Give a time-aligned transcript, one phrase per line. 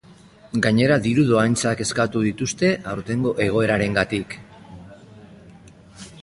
[0.65, 4.37] Gainera, diru dohaintzak eskatu dituzte aurtengo egoerarengatik.